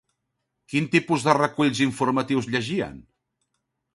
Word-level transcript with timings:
Quins 0.71 0.89
tipus 0.95 1.25
de 1.27 1.35
reculls 1.39 1.83
informatius 1.87 2.51
llegien? 2.55 2.97